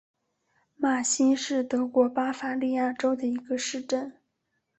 [0.77, 4.11] 马兴是德国巴伐利亚州的一个市镇。